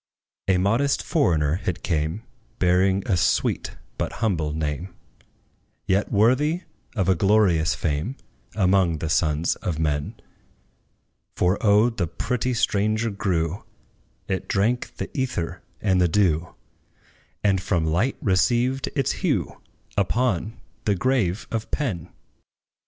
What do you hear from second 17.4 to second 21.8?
And from light received its hue Upon the grave of